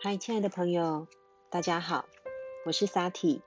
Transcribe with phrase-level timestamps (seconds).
[0.00, 1.08] 嗨，亲爱的朋友，
[1.50, 2.04] 大家好，
[2.64, 3.40] 我是 Sati。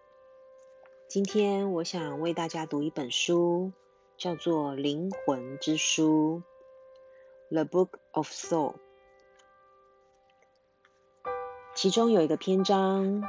[1.07, 3.71] 今天我想为大家读一本书，
[4.17, 6.43] 叫做《灵魂之书》
[7.55, 8.75] （The Book of Soul）。
[11.73, 13.23] 其中有一个篇章，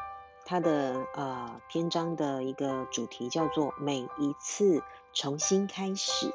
[0.44, 4.82] 它的呃篇章的一个主题叫做“每一次
[5.12, 6.34] 重新开始”。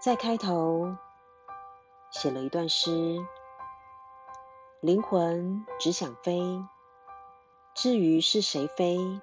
[0.00, 0.96] 在开头
[2.10, 3.22] 写了一段诗。
[4.80, 6.40] 灵魂只想飞，
[7.74, 9.20] 至于是谁飞，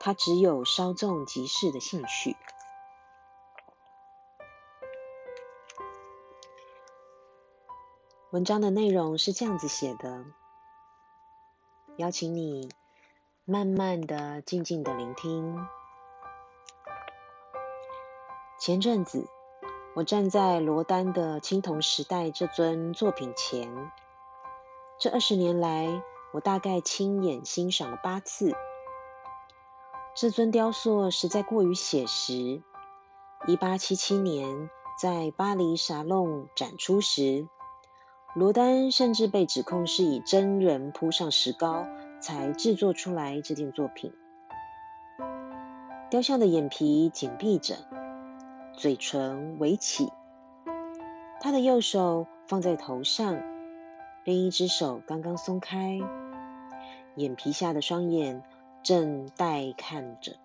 [0.00, 2.34] 他只有稍纵即逝的兴趣。
[8.30, 10.24] 文章的内容是这样子写的：
[11.98, 12.70] 邀请你
[13.44, 15.68] 慢慢的、静静的聆听。
[18.58, 19.28] 前阵子，
[19.94, 23.92] 我站在罗丹的《青铜时代》这尊作品前。
[24.96, 28.54] 这二十年来，我大概亲眼欣赏了八次。
[30.14, 32.62] 这尊雕塑实在过于写实。
[33.46, 37.48] 一八七七年在巴黎沙龙展出时，
[38.34, 41.84] 罗丹甚至被指控是以真人铺上石膏
[42.20, 44.12] 才制作出来这件作品。
[46.08, 47.74] 雕像的眼皮紧闭着，
[48.76, 50.12] 嘴唇微起，
[51.40, 53.53] 他的右手放在头上。
[54.24, 56.00] 另一只手刚刚松开，
[57.14, 58.42] 眼皮下的双眼
[58.82, 60.36] 正待看着。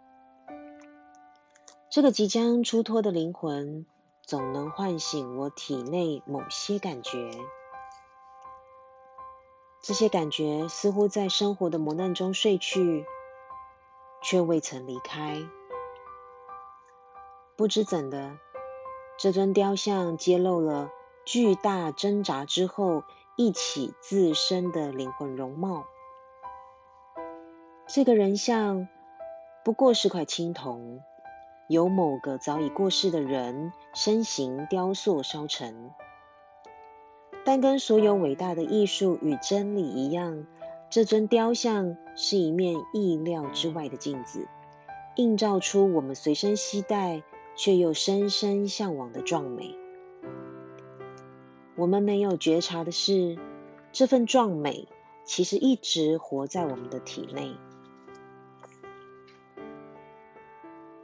[1.89, 3.85] 这个即将出脱的灵魂，
[4.21, 7.31] 总能唤醒我体内某些感觉。
[9.81, 13.05] 这些感觉似乎在生活的磨难中睡去，
[14.21, 15.41] 却未曾离开。
[17.55, 18.37] 不知怎的，
[19.17, 20.91] 这尊雕像揭露了
[21.23, 23.05] 巨大挣扎之后。
[23.41, 25.85] 一起自身的灵魂容貌，
[27.87, 28.89] 这个人像
[29.63, 30.99] 不过是块青铜，
[31.69, 35.91] 由某个早已过世的人身形雕塑烧成。
[37.45, 40.45] 但跟所有伟大的艺术与真理一样，
[40.89, 44.49] 这尊雕像是一面意料之外的镜子，
[45.15, 47.23] 映照出我们随身携带
[47.55, 49.77] 却又深深向往的壮美。
[51.79, 53.37] 我们没有觉察的是，
[53.93, 54.89] 这份壮美
[55.23, 57.53] 其实一直活在我们的体内。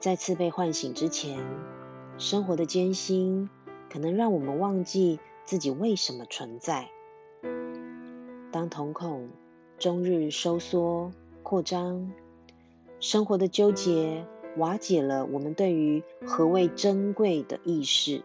[0.02, 1.40] 再次被唤醒之前，
[2.18, 3.50] 生活的艰辛
[3.90, 6.90] 可能让我们忘记自己为什么存在。
[8.52, 9.30] 当瞳孔
[9.80, 12.12] 终日收缩扩张，
[13.00, 18.24] 生活的纠结瓦解了我们对于何谓珍贵的意识。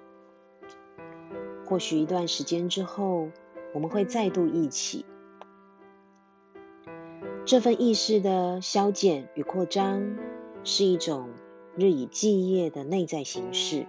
[1.70, 3.28] 或许一段时间之后，
[3.72, 5.04] 我们会再度一起。
[7.46, 10.18] 这份意识的消减与扩张，
[10.64, 11.28] 是一种
[11.76, 13.86] 日以继夜的内在形式，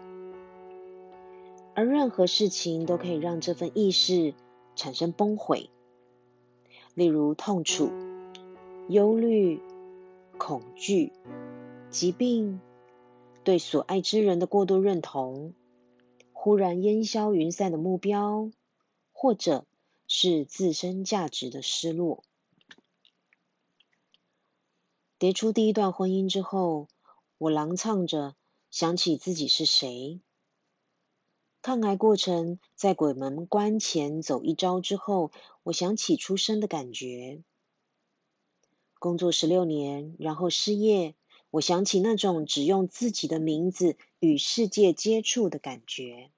[1.73, 4.35] 而任何事情都可以让这份意识
[4.75, 5.71] 产生崩毁，
[6.93, 7.89] 例如痛楚、
[8.89, 9.59] 忧虑、
[10.37, 11.11] 恐惧、
[11.89, 12.61] 疾病、
[13.43, 15.55] 对所爱之人的过度认同。
[16.44, 18.50] 忽然烟消云散的目标，
[19.12, 19.68] 或者
[20.07, 22.24] 是自身价值的失落。
[25.19, 26.88] 跌出第一段婚姻之后，
[27.38, 28.35] 我狼唱着
[28.72, 30.19] 想起自己是谁。
[31.62, 35.31] 抗癌过程在鬼门关前走一遭之后，
[35.62, 37.44] 我想起出生的感觉。
[38.97, 41.13] 工作十六年，然后失业。
[41.51, 46.31] 我想起那种只用自己的名字与世界接触的感觉。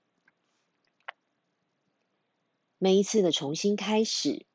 [2.80, 4.46] 每一次的重新开始，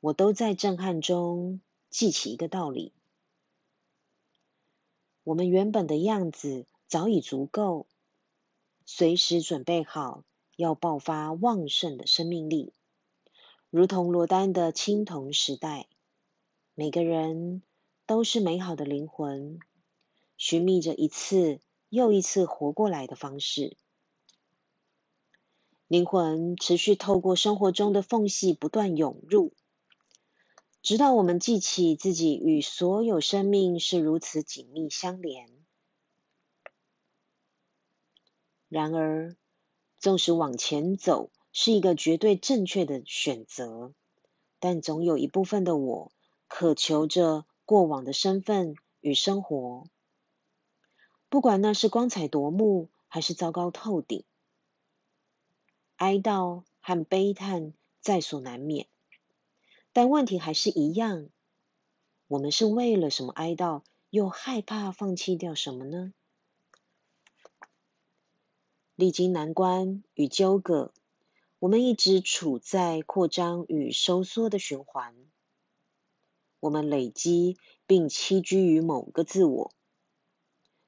[0.00, 1.60] 我都在震撼中
[1.90, 2.92] 记起一个道理：
[5.22, 7.86] 我们原本的样子早已足够，
[8.84, 10.24] 随时准备好
[10.56, 12.72] 要爆发旺盛的生命力，
[13.70, 15.86] 如同罗丹的青铜时代。
[16.74, 17.62] 每个人
[18.06, 19.60] 都是美好的灵魂。
[20.46, 21.58] 寻觅着一次
[21.88, 23.78] 又一次活过来的方式，
[25.86, 29.54] 灵魂持续透过生活中的缝隙不断涌入，
[30.82, 35.48] 直到我们记起自己与所有生命是如此紧密相连。
[38.68, 39.34] 然而，
[39.98, 43.94] 纵使往前走是一个绝对正确的选择，
[44.58, 46.12] 但总有一部分的我
[46.48, 49.86] 渴求着过往的身份与生活。
[51.34, 54.22] 不管那是光彩夺目，还是糟糕透顶，
[55.96, 58.86] 哀悼和悲叹在所难免。
[59.92, 61.28] 但问题还是一样，
[62.28, 66.14] 我们是为了什么哀悼，又害怕放弃掉什么呢？
[68.94, 70.94] 历经难关与纠葛，
[71.58, 75.16] 我们一直处在扩张与收缩的循环。
[76.60, 77.58] 我们累积
[77.88, 79.72] 并栖居于某个自我，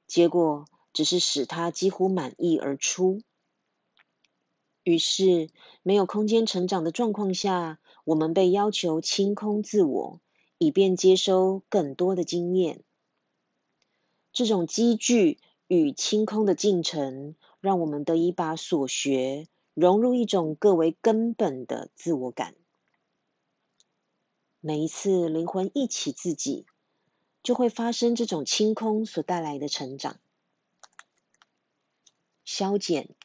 [0.07, 3.21] 结果只是使他几乎满意而出。
[4.83, 5.49] 于是，
[5.83, 10.21] 没有空间成长的状况下，我们被要求清空自我，
[10.57, 12.83] 以便接收更多的经验。
[14.31, 17.35] 这种积聚与清空的进程。
[17.59, 22.55] 让我们得以把所学融入一种更为根本的自我感。
[24.61, 26.67] 每一次灵魂忆起自己，
[27.47, 30.19] 就会发生这种清空所带来的成长、
[32.43, 33.15] 消减，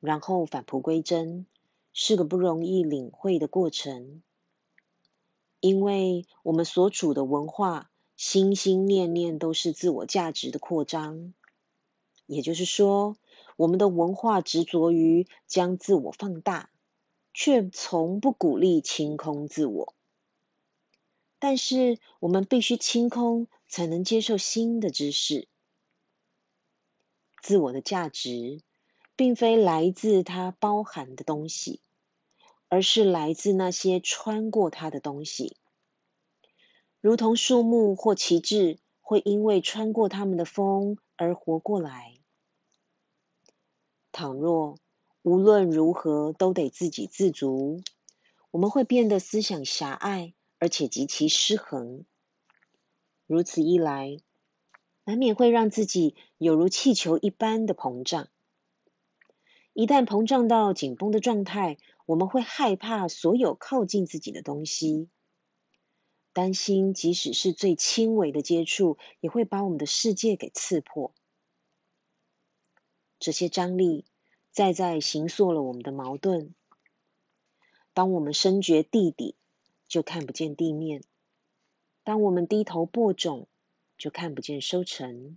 [0.00, 1.44] 然后返璞归真，
[1.92, 4.22] 是个不容易领会的过程。
[5.60, 11.34] 因为我们所处的文化，心心念念都是自我价值的扩张，
[12.24, 13.18] 也就是说。
[13.56, 16.70] 我们的文化执着于将自我放大，
[17.34, 19.92] 却从不鼓励清空自我。
[21.40, 25.48] 但是，我们必须清空，才能接受新的知识。
[27.42, 28.60] 自我的价值，
[29.16, 31.80] 并非来自它包含的东西，
[32.68, 35.56] 而是来自那些穿过它的东西，
[37.00, 42.18] 如同树木或旗帜，会因为穿过它们的风而活过来。
[44.12, 44.78] 倘若
[45.22, 47.82] 无论如何都得自给自足，
[48.50, 52.04] 我们会变得思想狭隘，而且极其失衡。
[53.26, 54.18] 如此一来，
[55.04, 58.28] 难免会让自己有如气球一般的膨胀。
[59.72, 65.08] 一旦膨胀到紧绷的状态，我们会害怕所有靠近自己的东西，
[66.32, 71.14] 担心即使是最轻微的接触，也会把我们的世界给刺破。
[73.18, 74.04] 这些张力
[74.50, 76.54] 再再形塑了我们的矛盾。
[77.94, 79.36] 当我们深觉地底，
[79.90, 81.00] 就看不见地面；
[82.04, 83.48] 当我们低头播种，
[83.98, 85.36] 就看不见收成；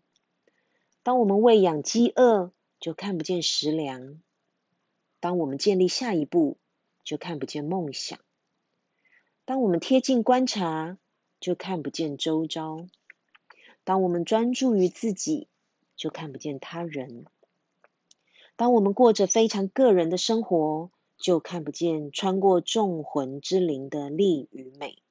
[1.02, 4.22] 当我们喂养饥饿，就看不见食粮；
[5.20, 6.60] 当我们建立下一步，
[7.04, 8.20] 就看不见梦想；
[9.44, 11.00] 当我们贴近观察，
[11.40, 12.88] 就看不见周遭；
[13.84, 15.48] 当我们专注于自己，
[15.96, 17.26] 就看不见他人。
[18.56, 25.02] 当我们过着非常个人的生活，就看不见穿过众魂之灵的力与美。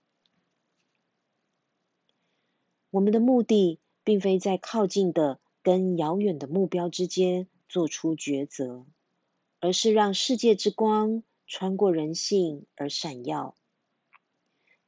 [2.90, 8.84] 我们的目的并非在靠近的跟遥远的目标之间做出抉择，
[9.60, 13.55] 而是让世界之光穿过人性而闪耀。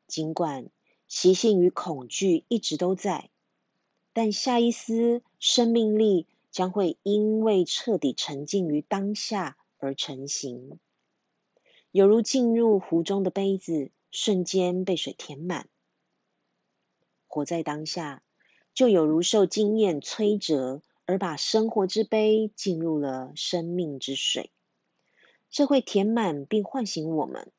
[0.07, 0.69] 尽管
[1.09, 3.31] 习性与恐惧一直都在，
[4.13, 6.27] 但下一丝生命力。
[6.55, 10.79] 将会因为彻底沉浸于当下而成型，
[11.95, 15.69] 犹如进入湖中的杯子，瞬间被水填满。
[17.29, 18.25] 活在当下，
[18.75, 24.51] 就有如受经验摧折，而把生活之杯进入了生命之水，
[25.51, 27.53] 这会填满并唤醒我们。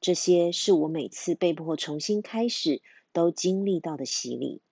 [0.00, 2.80] 这些是我每次被迫重新开始
[3.12, 4.62] 都经历到的洗礼。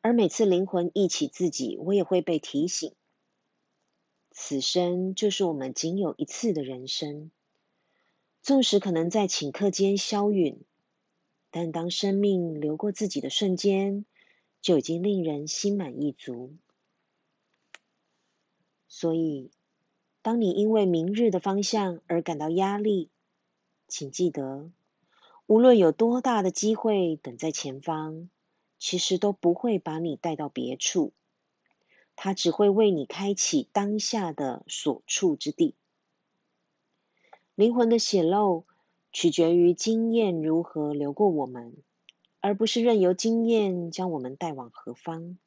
[0.00, 2.94] 而每次灵魂忆起自己，我也会被提醒：
[4.46, 7.30] 此生就是我们仅有一次的人生。
[8.42, 10.60] 纵使可能在顷刻间消陨，
[11.50, 14.04] 但当生命流过自己的瞬间，
[14.60, 16.52] 就已经令人心满意足。
[18.86, 19.50] 所以，
[20.20, 23.08] 当你因为明日的方向而感到压力，
[23.88, 24.70] 请记得，
[25.46, 28.28] 无论有多大的机会等在前方。
[28.78, 31.14] 其实都不会把你带到别处，
[32.16, 35.74] 它只会为你开启当下的所处之地。
[37.54, 38.66] 灵魂的显露
[39.12, 41.76] 取决于经验如何流过我们，
[42.40, 45.38] 而不是任由经验将我们带往何方。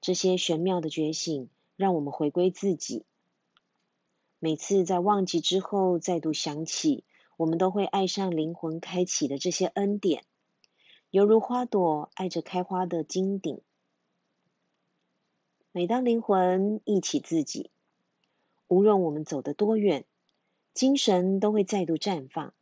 [0.00, 3.04] 这些玄妙的觉醒让我们回归自己。
[4.38, 7.04] 每次在忘记之后再度想起，
[7.36, 10.24] 我们都会爱上灵魂开启的这些恩典。
[11.10, 13.60] 犹如花朵爱着开花的金顶。
[15.72, 17.70] 每当灵魂忆起自己，
[18.66, 20.04] 无论我们走得多远，
[20.74, 22.52] 精神都会再度绽放，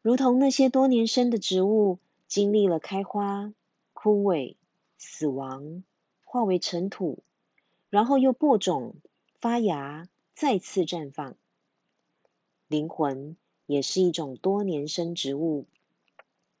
[0.00, 3.54] 如同那些多年生的植物，经历了开花、
[3.92, 4.56] 枯萎、
[4.98, 5.84] 死亡，
[6.24, 7.22] 化为尘土，
[7.88, 8.96] 然后又播种、
[9.40, 11.36] 发芽、再次绽放。
[12.66, 15.66] 灵魂也是一种多年生植物，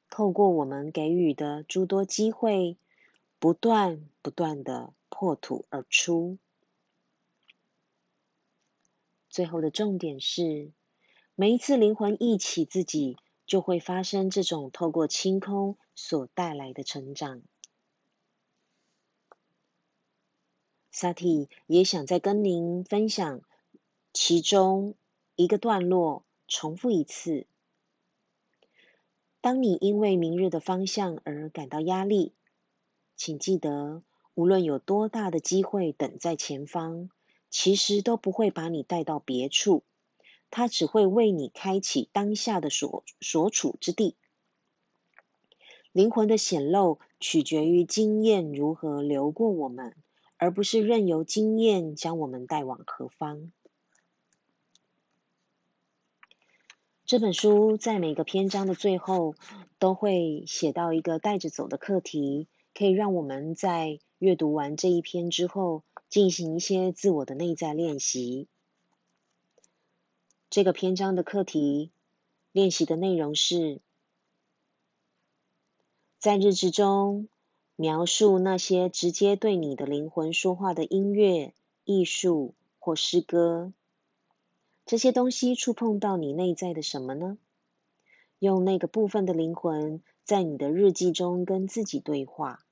[0.08, 2.76] 透过我们给予的诸多机会，
[3.40, 6.38] 不断不断的破土而出。
[9.28, 10.72] 最后的重点是，
[11.34, 17.42] 每一次灵魂忆起自己，就会发生这种透过清空所带来的成长。
[20.90, 23.42] 萨提也想再跟您分享
[24.14, 24.94] 其中
[25.36, 27.46] 一个段落，重复一次。
[29.42, 32.32] 当你因为明日的方向而感到压力，
[33.16, 34.02] 请记得，
[34.34, 37.10] 无论有多大的机会等在前方，
[37.50, 39.82] 其实都不会把你带到别处，
[40.50, 44.16] 它只会为你开启当下的所所处之地。
[45.92, 49.94] 灵魂的显露取决于经验如何流过我们。
[50.38, 53.52] 而不是任由经验将我们带往何方。
[57.04, 59.36] 这本书在每个篇章的最后
[59.78, 68.46] 都会写到一个带着走的课题，可以让我们在阅读完这一篇之后进行一些自我的内在练习。
[70.48, 71.90] 这个篇章的课题
[72.52, 73.80] 练习的内容是，
[76.20, 77.26] 在日志中。
[77.74, 81.52] 描述那些直接对你的灵魂说话的音乐、
[81.84, 83.72] 艺术或诗歌，
[84.86, 87.38] 这些东西触碰到你内在的什么呢？
[88.38, 92.64] 用那个部分的灵魂在你的日记中跟自己对话。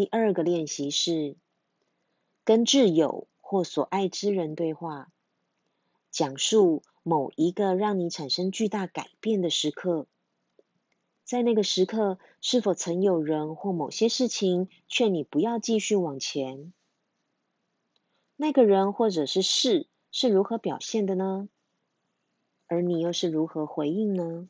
[0.00, 1.36] 第二个练习是
[2.42, 5.12] 跟挚友或所爱之人对话，
[6.10, 10.06] 讲述某一个让你产生巨大改变的时刻。
[11.22, 16.72] 在那个时刻，是否曾有人或某些事情劝你不要继续往前？
[18.36, 21.46] 那个人或者是事是如何表现的呢？
[22.68, 24.48] 而你又是如何回应呢？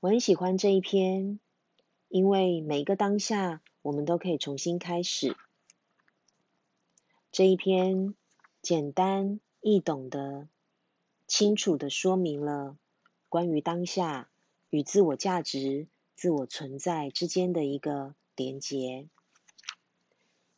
[0.00, 1.40] 我很喜欢这一篇，
[2.08, 5.36] 因为每一个当下，我们都可以重新开始。
[7.32, 8.14] 这一篇
[8.62, 10.48] 简单易懂的、
[11.26, 12.76] 清楚的说明了。
[13.28, 14.30] 关于当下
[14.70, 19.08] 与自我价值、自我存在之间的一个连结，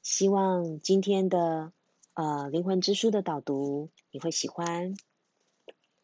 [0.03, 1.73] 希望今天的
[2.13, 4.95] 呃灵魂之书的导读你会喜欢。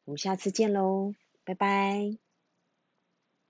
[0.05, 2.24] 我们下次见喽，拜拜。